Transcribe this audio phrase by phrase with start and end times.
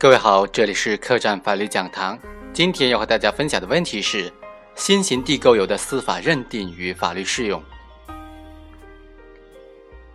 [0.00, 2.18] 各位好，这里是客栈法律讲堂。
[2.54, 4.32] 今天要和大家分享的问题是：
[4.74, 7.62] 新型地沟油的司法认定与法律适用。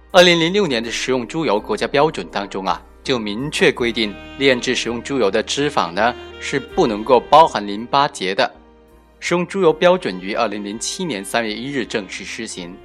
[0.09, 8.51] 二零零六年的食用猪油国家标准当中啊，就明确规定，炼制食用猪油的脂肪呢是不能够包含淋巴结的。
[9.19, 12.75] 食用猪油标准于二零零七年三月一日正式施行。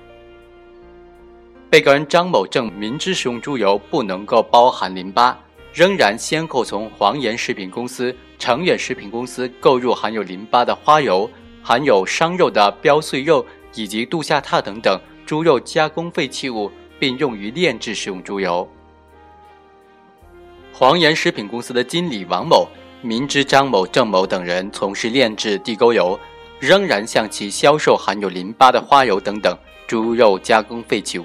[1.71, 5.39] 被告人张某正明知食用猪油不能够包含淋巴。
[5.73, 11.31] 仍然先后从黄岩食品公司、成远食品公司购入含有淋巴的花油、
[11.63, 13.45] 含有伤肉的膘碎肉
[13.75, 18.69] 以及杜夏榻等等猪肉加工废弃物，并用于炼制食用猪油。
[20.73, 22.67] 黄岩食品公司的经理王某
[23.03, 26.19] 明知张某、郑某等人从事炼制地沟油，
[26.59, 31.25] 仍然向其销售含有淋巴的花油等等猪肉加工废弃物。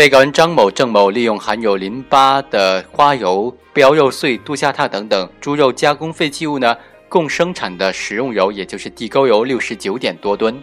[0.00, 6.74] 被告人张某、郑某利用含有淋巴的花油、膘肉碎、杜夏榻等等猪肉加工废弃物呢，
[7.06, 10.58] 共生产的食用油，也就是地沟油六十九点多吨，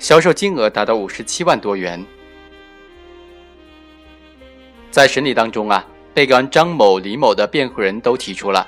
[0.00, 2.04] 销售金额达到五十七万多元。
[4.90, 8.66] 在审理当中啊，被告人张某、李某的辩护人都提出了，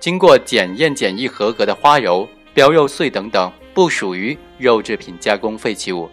[0.00, 6.08] 经过检验检疫合格的花油、膘肉碎等等，不属于肉制品加工废弃物。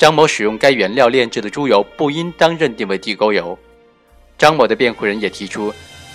[0.00, 3.58] 张某使用该原料炼制的猪油不应当认定为地沟油。
[4.38, 5.70] 张某的辩护人也提出，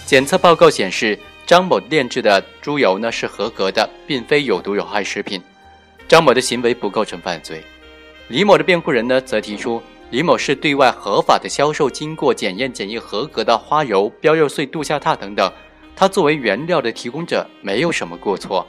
[0.08, 5.40] 检测报告显示张某炼制的猪油呢是合格的，并非有毒有害食品。
[6.08, 7.64] 张某的行为不构成犯罪。
[8.28, 15.54] 李某的辩护人呢则提出，李某是对外合法的销售经过检验检疫合格的花油、标肉碎、杜夏榻等等，
[15.96, 18.66] 他作为原料的提供者没有什么过错。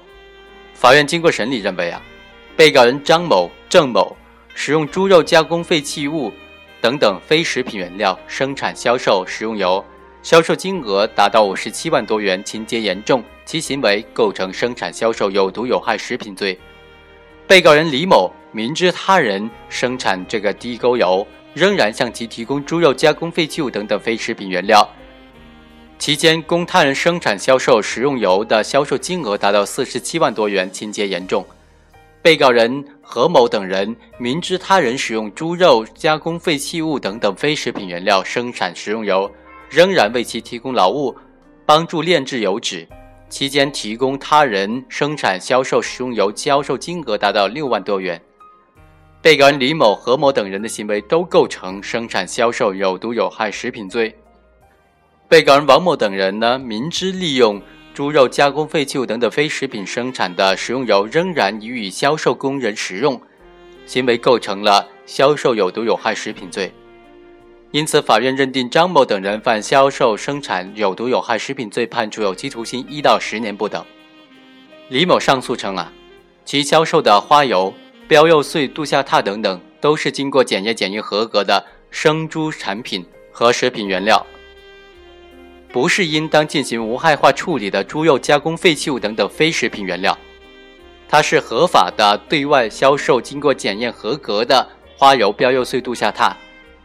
[0.74, 2.02] 法院经过审理认为啊，
[2.54, 4.14] 被告人张某、郑某。
[4.58, 6.32] 使用猪肉加工废弃物
[6.80, 9.84] 等等非食品原料生产销售食用油，
[10.22, 16.58] 销售金额达到五十七万多元，情节严重，其行为构成生产销售有毒有害食品罪。
[17.46, 24.88] 被告人李某明知他人生产这个地沟油，仍然向其提供猪肉加工废弃物等等非食品原料，
[25.98, 31.46] 期间供他人生产销售食用油的销售金额达到四十七万多元，情节严重。
[32.26, 39.30] 被告人何某等人明知他人使用猪肉加工废弃物等等非食品原料生产食用油，
[39.70, 41.16] 仍然为其提供劳务，
[41.64, 42.84] 帮助炼制油脂，
[43.28, 48.20] 期间提供他人生产销售食用油，销售金额达到六万多元。
[49.22, 54.12] 被告人李某、何某等人的行为都构成生产销售有毒有害食品罪。
[55.28, 57.62] 被告人王某等人呢，明知利用。
[57.96, 63.18] 猪肉加工废弃物等等非食品生产的食用油仍然予以销售工人食用，
[63.86, 66.70] 行为构成了销售有毒有害食品罪。
[67.70, 73.82] 因此，法院认定张某等人犯销售生产有毒有害食品罪，判处有期徒刑一到十年不等。
[74.90, 75.90] 李某上诉称啊，
[76.44, 77.72] 其销售的花油、
[78.06, 83.02] 标肉碎、杜夏榻等等都是经过检验检疫合格的生猪产品
[83.32, 84.26] 和食品原料。
[85.72, 90.16] 不是应当进行无害化处理的猪肉加工废弃物等等非食品原料，
[91.08, 94.66] 它是合法的对外销售经过检验合格的
[94.96, 96.32] 花油、膘肉碎、度下榻，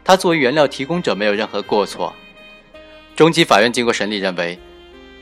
[0.04, 2.12] 它作为原料提供者没有任何过错。
[3.16, 4.58] 中级法院经过审理认为，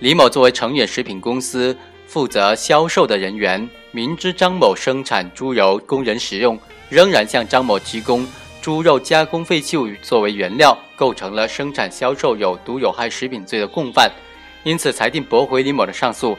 [0.01, 1.77] 李某作为成远食品公司
[2.07, 8.27] 负责销售的人员，明知张某生产猪油供人食用，仍然向张某提供。
[8.61, 14.11] 猪肉加工废弃物作为原料，构成了生产销售有毒有害食品罪的共犯，
[14.65, 16.37] 因此裁定驳回李某的上诉，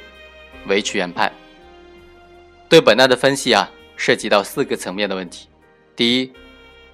[0.68, 1.32] 维持原判。
[2.70, 5.48] 对本案的分析啊，涉及到四个层面的问题：
[5.96, 6.32] 第一，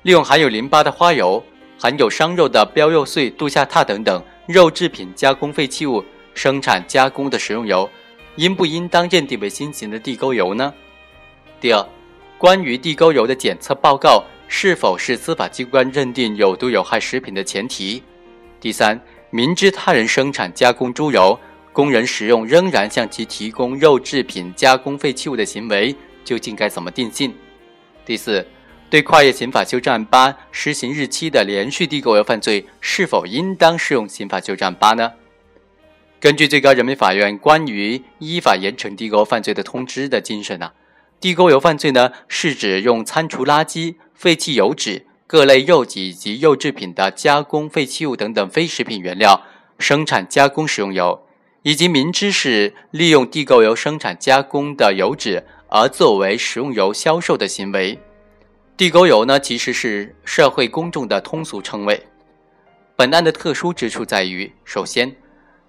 [0.03, 1.43] 利用含有淋巴的花油、
[1.77, 7.89] 含有伤肉的膘肉碎、杜夏榻等等肉制品加工废弃物生产加工的食用油，
[8.37, 10.73] 应不应当认定为新型的地沟油呢？
[11.59, 11.85] 第二，
[12.37, 14.23] 关于地沟油的检测报告。
[14.47, 18.01] 是否是司法机关认定有毒有害食品的前提？
[18.59, 18.99] 第三，
[19.29, 21.37] 明知他人生产加工猪油，
[21.73, 27.33] 工人食用仍然向其提供肉制品加工废弃物的行为，究竟该怎么定性？
[28.05, 28.45] 第四，
[28.89, 35.11] 对跨越刑法修正案八施行日期的连续地沟油犯罪，是否应当适用刑法修正案八呢？
[36.19, 40.71] 根据最高人民法院关于依法严惩地沟犯罪的通知的精神呢？
[41.19, 49.41] 地沟油犯罪呢，是指用餐厨垃圾、废弃油脂、各类肉以及肉制品的加工废弃物等等非食品原料
[49.79, 51.23] 生产加工食用油，
[51.63, 57.99] 以及明知是利用地沟油生产加工的油脂而作为食用油销售的行为。
[58.77, 61.99] 地沟油呢，其实是社会公众的通俗称谓。
[62.95, 65.15] 本案的特殊之处在于，首先，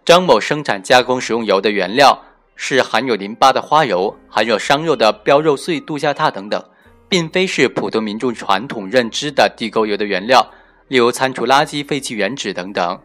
[0.04, 2.22] 张某生产加工食用油的原料
[2.60, 6.62] 是含有淋巴的花油，含有商肉的膘肉碎、杜夏榻等等，
[7.08, 10.44] 并非是普通民众传统认知的地沟油的原料，
[10.88, 13.00] 例如餐厨垃圾、废弃原脂等等。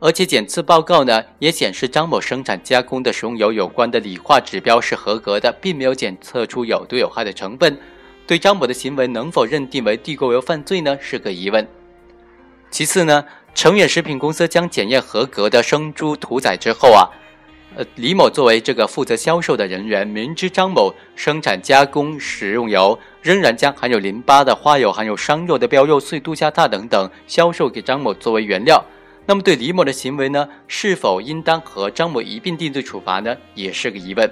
[0.00, 7.78] 而且检测报告呢也显示，张某生产加工的食用油有关的理化指标是合格的，并没有检测出有毒有害的成分。
[8.26, 10.96] 对张某的行为能否认定为地沟油犯罪呢？
[10.98, 11.68] 是个疑问。
[12.70, 13.22] 其次呢，
[13.54, 17.04] 成远食品公司将检验合格的生猪屠宰之后啊，
[17.74, 28.84] 呃，李某作为这个负责销售的人员，明知张某生产加工食用油，仍然将含有淋巴的花油、含有伤肉的膘肉碎、杜夏榻等等销售给张某作为原料。
[29.24, 33.36] 那么对李某的行为呢，是否应当和张某一并定罪处罚呢？
[33.54, 34.30] 也是个疑问。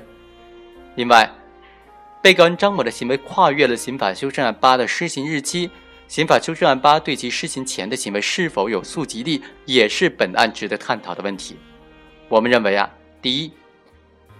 [0.94, 1.31] 另外。
[2.22, 5.70] 被告人张某的行为跨越了刑法修正案八的施行日期，
[6.06, 11.56] 刑法修正案八对其施行前的行为是否有溯及力，也是本案值得探讨的问题。
[12.28, 12.90] 我们认为啊，
[13.22, 13.52] 第一，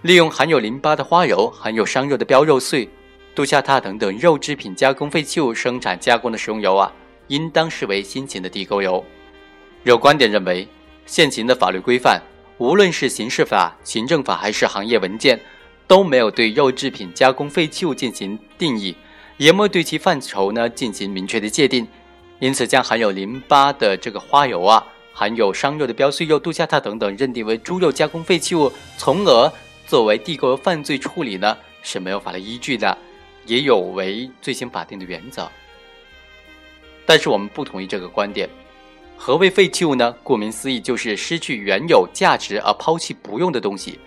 [0.01, 2.89] 利用含有淋巴的花油、含有伤肉的膘肉碎、
[3.35, 6.91] 杜夏榻等等肉制品加工废弃物生产加工的食用油啊，
[7.27, 9.03] 应当视为新型的地沟油。
[9.83, 10.67] 有观点认为，
[11.05, 12.21] 现行的法律规范，
[12.57, 15.39] 无论是刑事法、行政法还是行业文件。
[15.87, 18.95] 都没有对肉制品加工废弃物进行定义，
[19.35, 21.85] 也没有对其范畴呢进行明确的界定，
[22.39, 29.51] 因此将含有淋巴的这个花油啊，含有伤肉的标碎肉、杜夏榻等等认定为猪肉加工废弃物，从而
[29.85, 32.97] 作为地沟油犯罪处理呢是没有法律依据的，
[33.45, 35.49] 也有违罪行法定的原则。
[37.05, 38.49] 但是我们不同意这个观点。
[39.17, 40.15] 何谓废弃物呢？
[40.23, 43.99] 顾名思义，就是失去原有价值而抛弃不用的东西。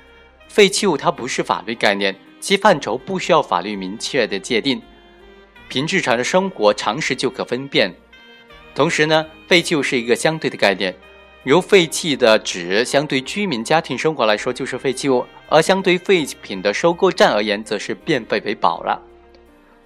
[0.48, 4.82] 废弃物它不是法律概念，其范畴不需要法律明确的界定，
[5.68, 7.94] 凭日常的生活常识就可分辨。
[8.74, 10.92] 同时呢，废弃物是一个相对的概念，
[11.44, 19.00] 如废弃的纸，相对居民家庭生活来说就是废弃物，而相对废品的收购站而言，则是变废为宝了。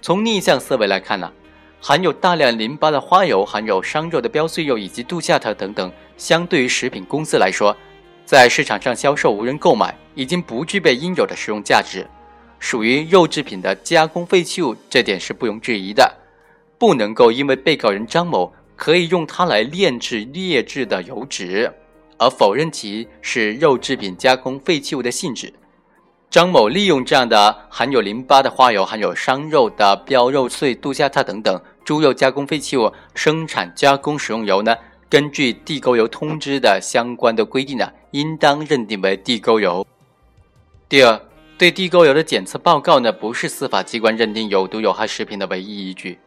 [0.01, 1.31] 从逆向思维来看呢，
[1.79, 7.77] 含有大量淋巴的花油、含有伤肉的标碎肉以及杜夏特等等，相对于食品公司来说。
[8.25, 12.07] 在市场上销售无人购买，已经不具备应有的食用价值，
[12.59, 16.15] 属于肉制品的加工废弃物，这点是不容置疑的。
[16.77, 21.69] 不能够因为被告人张某可以用它来炼制劣质的油脂，
[22.17, 25.53] 而否认其是肉制品加工废弃物的性质。
[26.29, 34.73] 张某利用这样的含有淋巴的花油、含有伤肉的膘肉碎、杜夏榻等等猪肉加工废弃物生产加工食用油呢？
[35.09, 39.85] 根据地沟油通知的相关的规定呢，应当认定为地沟油。
[40.87, 41.19] 第二，
[41.57, 46.17] 对地沟油的检测报告呢，不是司法机关认定有毒有害食品的唯一依据。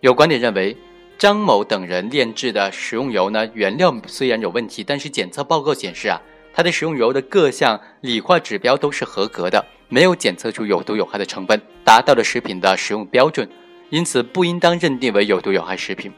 [0.00, 0.76] 有观点认为，
[1.18, 6.20] 张某等人炼制的食用油呢，原料虽然有问题，但是检测报告显示啊，
[6.52, 13.48] 它的食用油的各项理化指标都是合格的，没有检测出有毒有害的成分，达到了食品的食用标准，
[13.88, 16.12] 因此不应当认定为有毒有害食品。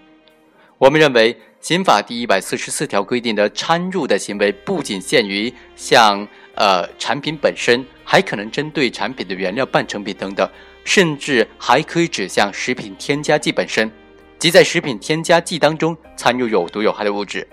[0.79, 10.49] 我们认为，刑法第一百四十四条规定的掺入的行为，不仅限于像呃产品本身，还可能针对产品的原料、半成品等等，
[10.85, 13.90] 甚至还可以指向食品添加剂本身，
[14.38, 17.47] 即在食品添加剂当中掺入有毒有害的物质。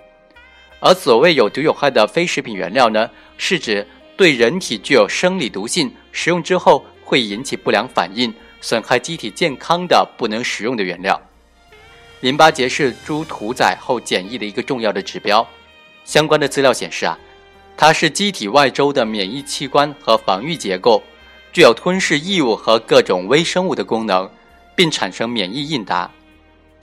[0.80, 11.20] 而所谓有毒有害的非食品原料呢，是指对人体具有生理毒性，食用之后会引起不良反应、损害机体健康的不能食用的原料。
[12.22, 15.48] 淋巴结是猪屠宰后检疫的一个重要的指标。
[16.04, 17.18] 相关的资料显示啊，
[17.76, 21.02] 它是机体外周的免疫器官和防御结构，
[21.52, 24.30] 具有吞噬异物和各种微生物的功能，
[24.76, 26.12] 并产生免疫应答。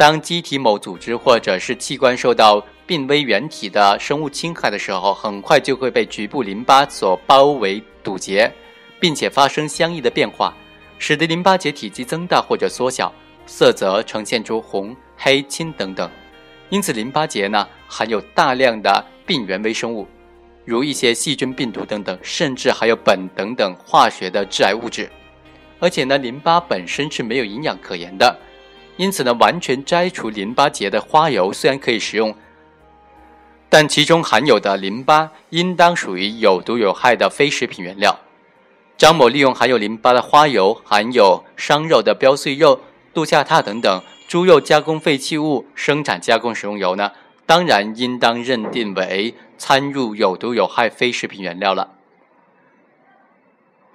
[0.02, 8.52] 当机体某组织或者是器官受到病危原体的生物侵害的时候，很快就会被局部淋巴所包围堵截，
[8.98, 10.52] 并且发生相应的变化，
[10.98, 13.14] 使得淋巴结体积增大或者缩小，
[13.46, 14.92] 色泽呈现出红。
[15.16, 16.10] 黑青等等，
[16.68, 20.08] 因此淋巴结呢含有大量的病原微生物，
[20.64, 25.08] 如一些细菌、病毒等等，甚至还有苯等等化学的致癌物质。
[25.78, 28.36] 而且呢，淋巴本身是没有营养可言的，
[29.02, 32.32] 因此呢，完全摘除淋巴结的花油虽然可以食用，
[33.68, 38.20] 但其中含有的淋巴应当属于有毒有害的非食品原料。
[38.96, 42.80] 张某利用含有淋巴的花油、含有伤肉的标碎肉、
[43.12, 44.00] 杜夏榻等等。
[44.28, 47.10] 猪肉加工废弃物生产加工食用油呢，
[47.44, 51.88] 当然应当认定为掺入有毒有害非食品原料了。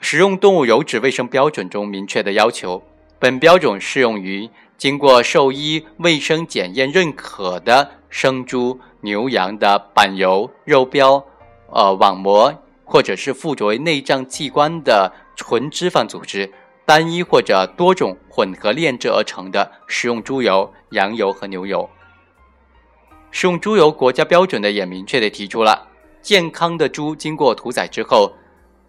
[0.02, 2.84] 食用动物油脂卫生标准中明确的要求，
[3.18, 11.24] 本标准适用于经过兽医卫生检验认可的生猪、牛羊的板油、肉膘、
[11.72, 12.54] 呃网膜
[12.86, 16.54] 或者是附着为内脏器官的纯脂肪组织，
[16.86, 21.90] 单一或者多种混合炼制而成的食用猪油、羊油和牛油。
[23.32, 25.88] 食用猪油国家标准的也明确的提出了，
[26.22, 28.32] 健康的猪经过屠宰之后，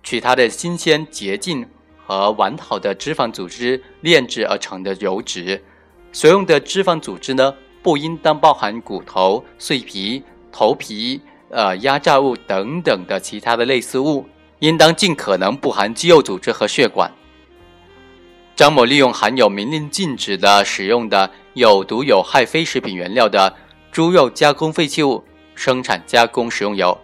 [0.03, 1.67] 取它的新鲜、洁净
[2.07, 5.65] 和完好的脂肪组织炼制而成的油脂，
[6.13, 14.27] 所用的脂肪组织呢不应当包含骨头、碎皮、头皮、呃压榨物等等的其他的类似物，
[14.59, 17.11] 应当尽可能不含肌肉组织和血管。
[18.57, 23.55] 张某利用含有明令禁止的使用的有毒有害非食品原料的。
[23.91, 25.25] 猪肉加工废弃物
[25.55, 26.97] 生产加工食用油，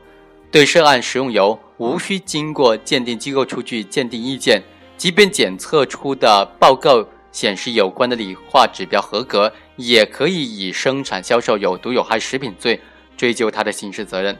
[0.50, 4.62] 对涉案食用油无需经过鉴定机构出具鉴定意见，
[4.96, 7.04] 即便检测出的报告
[7.34, 12.80] 显示有关的理化指标合格，也可以以生产销售有毒有害食品罪
[13.16, 14.38] 追究他的刑事责任。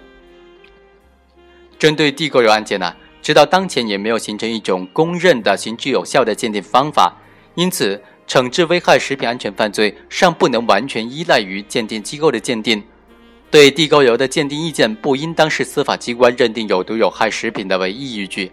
[1.79, 7.21] 针对地沟油案件呢，直到当前也没有形成一种公认的行之有效的鉴定方法，
[7.57, 8.01] 因此。
[8.27, 12.83] 惩治危害食品安全犯罪尚不能完全依赖于鉴定机构的鉴定，
[13.51, 18.51] 对地沟油的鉴定意见不应当是司法机关认定有毒有害食品的唯一依据。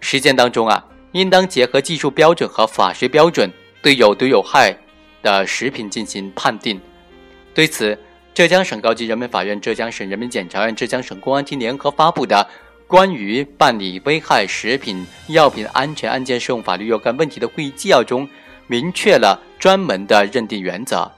[0.00, 3.50] 实践当中啊，应当结合技术标准和法学标准，
[3.82, 4.76] 对有毒有害
[5.22, 6.80] 的食品进行判定。
[7.54, 7.98] 对此，
[8.34, 12.36] 浙江省高级人民法院、浙江省人民检察院、浙江省公安厅联合发布的
[12.86, 18.28] 《关于办理危害食品药品安全案件适用法律若干问题的会议纪要》中。
[18.70, 21.10] 明确了专门的认定原则。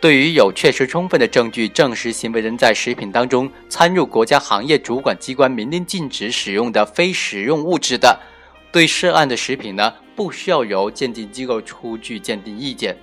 [0.00, 8.20] 对于有确实充分的证据证实行为人在食品当中掺入国家行业主管机关明令禁止使用的非食用物质的，
[8.70, 12.96] 对涉案的食品呢，不需要由鉴定机构出具鉴定意见。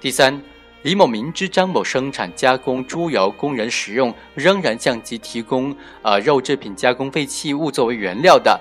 [0.00, 0.40] 第三，
[0.82, 8.60] 李某明知张某生产加工猪油供人食用，仍然向其提供呃肉制品加工废弃物作为原料的。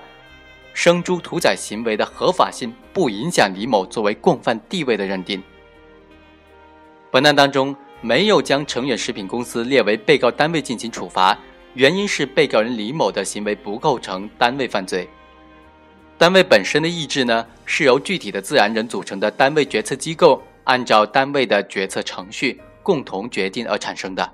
[0.74, 5.42] 生猪屠宰行为的合法性不影响李某作为共犯地位的认定。
[7.12, 11.38] 本案当中没有将成远食品公司列为被告单位进行处罚，
[11.75, 15.08] 原因是被告人李某的行为不构成单位犯罪。
[16.18, 24.34] 单位本身的意志呢，是由具体的自然人组成的单位决策机构按照单位的决策程序共同决定而产生的，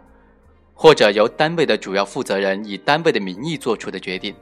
[0.76, 4.36] 或者由单位的主要负责人以单位的名义作出的决定。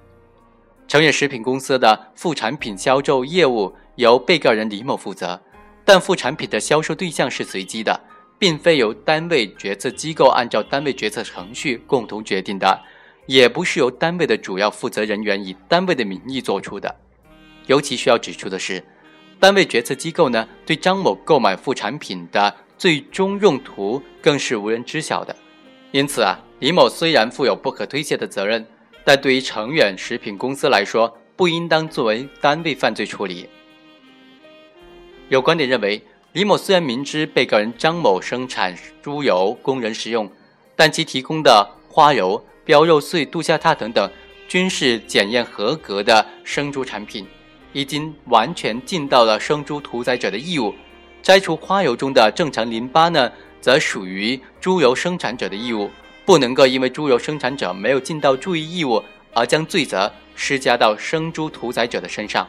[0.86, 5.40] 成远食品公司的副产品销售业务由被告人李某负责，
[5.86, 7.98] 但副产品的销售对象是随机的，
[8.38, 12.82] 并非由单位决策机构按照单位决策程序共同决定的，
[13.28, 16.94] 也不是由单位的主要负责人员以单位的名义做出的。
[17.70, 18.84] 尤其需要指出的是，
[19.40, 25.36] 单位决策机构呢对张某购买副产品的最终用途更是无人知晓的。
[25.92, 28.66] 因此啊，李某虽然负有不可推卸的责任。
[29.06, 33.50] 但对于成远食品公司来说，不应当作为单位犯罪处理。
[35.30, 36.00] 有观点认为，
[36.34, 40.30] 李某虽然明知被告人张某生产猪油供人食用，
[40.76, 44.12] 但其提供的花油、标肉碎、杜夏踏等等
[44.48, 47.26] 均是检验合格的生猪产品，
[47.74, 50.74] 已经完全尽到了生猪屠宰者的义务。
[51.22, 55.90] 摘除花油中的正常淋巴呢，则属于猪油生产者的义务。
[56.26, 62.48] 不能够因为猪油生产者没有尽到注意义务而将罪责施加到生猪屠宰者的身上。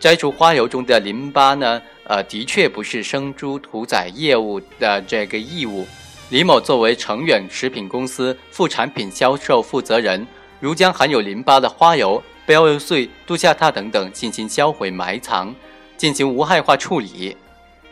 [0.00, 1.80] 摘除花油中的淋巴呢？
[2.04, 5.86] 呃，的确不是生猪屠宰业务的这个义务。
[6.30, 10.26] 李某作为成远食品公司副产品销售负责人，
[10.58, 15.54] 如将含有淋巴的花油、标肉碎、杜夏踏等等进行销毁埋藏，
[15.96, 17.36] 进行无害化处理。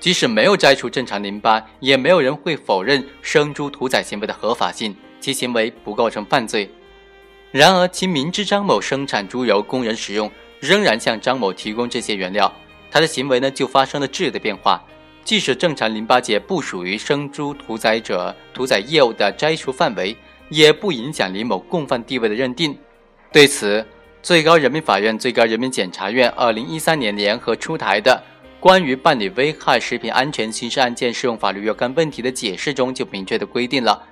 [0.00, 6.70] 即使没有摘除正常淋巴，也没有人会否认生猪屠宰行为的合法性，其行为不构成犯罪。
[7.50, 12.52] 然而，其明知张某生产猪油供人食用，仍然向张某提供这些原料，
[12.90, 14.82] 他的行为呢就发生了质的变化。
[15.24, 20.16] 即使正常淋巴结不属于生猪屠宰者屠宰业务的摘除范围，
[20.48, 22.78] 也不影响李某共犯地位的认定。
[23.32, 23.84] 对此，
[24.22, 28.22] 最高人民法院、最高人民检察院二零一三年联合出台的。
[28.60, 34.02] 关于办理危害食品安全刑事案件适用法律若干问题的解释中就明确的规定了：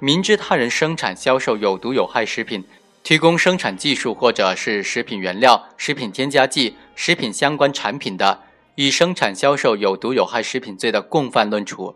[0.00, 2.64] 明知他人生产销售有毒有害食品，
[3.04, 8.40] 提供生产技术或者是食品原料、食品添加剂、食品相关产品的，
[8.74, 11.94] 以生产销售有毒有害食品罪的共犯论处。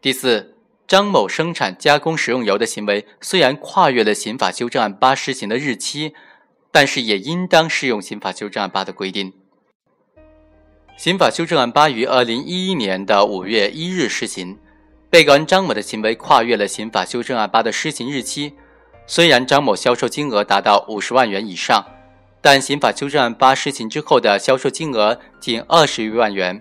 [0.00, 0.54] 第四，
[0.90, 6.14] 张某生产加工食用油的行为虽然跨越了刑法修正案八施行的日期，
[6.72, 9.32] 但是也应当适用刑法修正案八的规定。
[10.98, 14.58] 刑法修正案八于二零一一年的五月一日施行，
[15.08, 18.54] 被告人张某的行为跨越了刑法修正案八的施行日期。
[19.06, 21.86] 虽然张某销售金额达到五十万元以上，
[22.40, 26.60] 但刑法修正案八施行之后的销售金额仅二十余万元。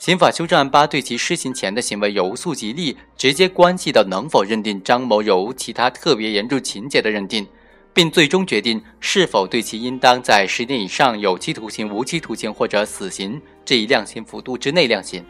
[0.00, 7.46] 刑法修正案八对其施行前的行为有无溯及力，直接关系到能否认定张某有无其他特别严重情节的认定，
[7.92, 15.22] 并最终决定是否对其应当在十年以上有期徒刑、无期徒刑或者死刑这一量刑幅度之内量刑。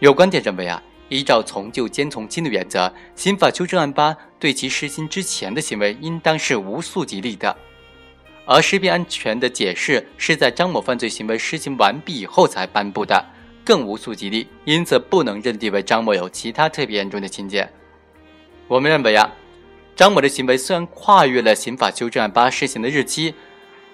[0.00, 0.82] 有观点认为啊。
[1.08, 7.54] 依照从旧兼从轻的原则，刑法修正案八对其施行之前的行为应当是无溯及力的，
[8.46, 13.22] 而食品安全的解释是在张某犯罪行为施行完毕以后才颁布的，
[13.64, 17.68] 更无溯及力，因此不能认定为张某有其他特别严重的情节。
[18.68, 19.32] 我们认为啊，
[19.94, 23.34] 张某的行为虽然跨越了刑法修正案八施行的日期，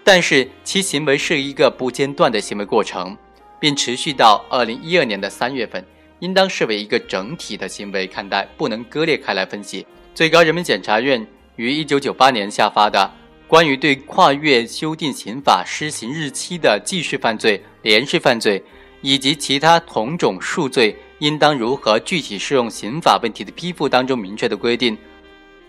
[0.04, 3.16] 但是其行为是一个不间断的行为过程，
[3.60, 5.84] 并持续到二零一二年的三月份。
[6.20, 9.86] 应当视为一个整体的行为看待，不能割裂开来分析。
[10.16, 12.98] 最高人民检察院于一九九八年下发的
[13.48, 18.60] 《关于对跨越修订刑法施行日期的继续犯罪、连续犯罪
[19.00, 24.96] 以及其他同种数罪应当如何具体适用刑法问题的批复》当中明确的规定，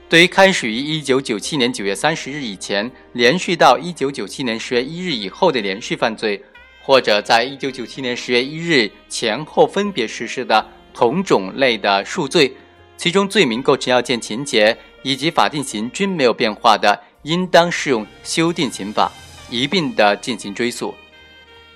[0.08, 6.44] 对于开始于一九九七年九月三十日以前，连续到一九九七年十月一日以后的连续犯罪。
[6.82, 12.52] 或者在一九九七年十月一日前后分别实施的同种类的数罪，
[12.98, 19.12] 其中罪名构成要件情节以及法定刑均没有变化的，应当适用修订刑法
[19.52, 20.92] 一并的进行追诉；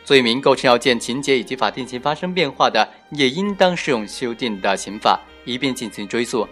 [0.03, 6.47] 罪名构成要件情节以及法定刑发生变化的，也应当适用修订的刑法一并进行追诉。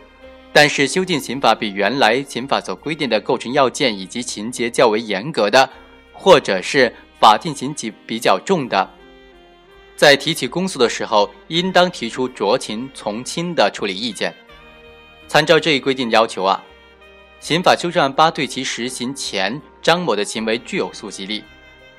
[0.54, 5.70] 但是，修订刑法比原来刑法所规定的构成要件以及情节较为严格的，
[6.14, 6.94] 或者是。
[7.22, 8.90] 法定刑级比较重的，
[9.96, 14.34] 在提起公诉的时候，应当提出酌情从轻的处理意见。
[15.28, 16.64] 参照这一规定要求啊，
[17.40, 21.44] 刑法修正案八对其实行前张某的行为具有溯及力，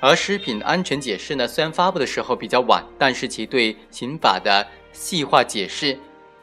[0.05, 5.97] 而食品安全解释呢，虽然发布的时候比较晚，但是其对刑法的细化解释，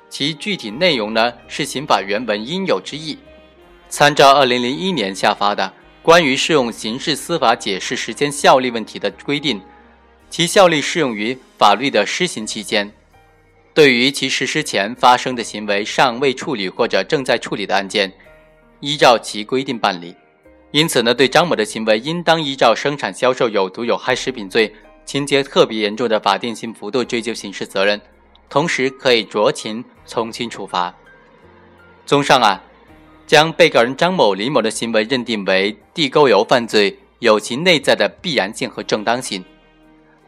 [0.09, 3.17] 其具体内容呢是刑法原文应有之意。
[3.89, 5.73] 参照二零零一年下发的。
[6.01, 9.61] 关于适用刑事司法解释时间效力问题的规定，
[10.29, 12.89] 其效力适用于法律的施行期间。
[13.73, 18.11] 对于其实施前发生的行为尚未处理或者正在处理的案件，
[18.79, 20.15] 依照其规定办理。
[20.71, 24.73] 因此呢，对张某的行为，应当依照生产销售有毒有害食品罪
[25.05, 27.99] 情节特别严重的法定刑幅度追究刑事责任，
[28.49, 30.95] 同时可以酌情从轻处罚。
[32.05, 32.63] 综上啊。
[33.27, 39.45] 将被告人张某、李某的行为认定为地沟油犯罪，有其内在的必然性和正当性。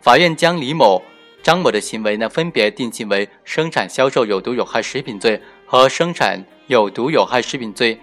[0.01, 1.01] 法院将李某、
[1.41, 7.99] 张某的行为呢，分别定性为生产销售有毒有害食品罪和生产有毒有害食品罪，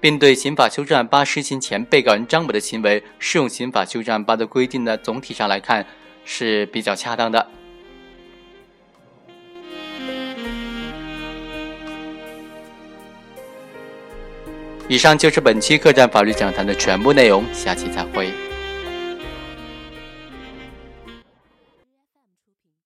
[0.00, 5.86] 并对刑法修正案八施行前被告人张某的行为适用刑法修正案八的规定呢，总体上来看
[6.24, 7.46] 是比较恰当的。
[14.88, 18.49] 以上就是本期客栈法律讲坛的全部内容，下期再会。